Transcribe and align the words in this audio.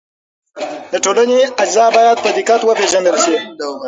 د 0.91 0.93
ټولنې 1.05 1.39
اجزا 1.63 1.85
باید 1.97 2.17
په 2.23 2.29
دقت 2.37 2.61
وپېژندل 2.63 3.15
شي. 3.23 3.35